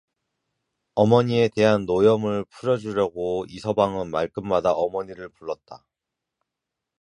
어머니에 0.95 1.47
대한 1.49 1.85
노염을 1.85 2.45
풀어 2.49 2.75
주려고 2.79 3.45
이서방은 3.47 4.09
말끝마다 4.09 4.71
어머니를 4.71 5.29
불렀다. 5.29 5.85